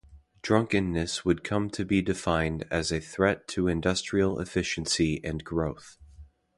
Drunkenness 0.41 1.23
would 1.25 1.43
come 1.43 1.69
to 1.69 1.85
be 1.85 2.01
defined 2.01 2.65
as 2.71 2.91
a 2.91 2.99
threat 2.99 3.47
to 3.49 3.67
industrial 3.67 4.39
efficiency 4.39 5.21
and 5.23 5.43
growth. 5.43 5.99